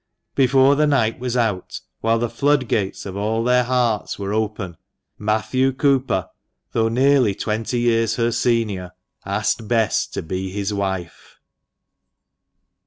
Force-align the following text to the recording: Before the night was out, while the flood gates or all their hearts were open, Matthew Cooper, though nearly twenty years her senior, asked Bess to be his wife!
Before 0.33 0.73
the 0.75 0.87
night 0.87 1.19
was 1.19 1.37
out, 1.37 1.79
while 1.99 2.17
the 2.17 2.27
flood 2.27 2.67
gates 2.67 3.05
or 3.05 3.15
all 3.19 3.43
their 3.43 3.65
hearts 3.65 4.17
were 4.17 4.33
open, 4.33 4.77
Matthew 5.19 5.71
Cooper, 5.71 6.27
though 6.71 6.89
nearly 6.89 7.35
twenty 7.35 7.81
years 7.81 8.15
her 8.15 8.31
senior, 8.31 8.93
asked 9.27 9.67
Bess 9.67 10.07
to 10.07 10.23
be 10.23 10.49
his 10.49 10.73
wife! 10.73 11.37